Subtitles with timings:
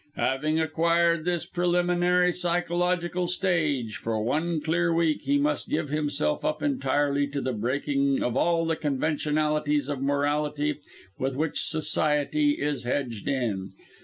[0.17, 6.63] Having acquired this preliminary psychological stage, for one clear week he must give himself up
[6.63, 10.79] entirely to the breaking of all the conventionalities of morality
[11.19, 13.73] with which society is hedged in.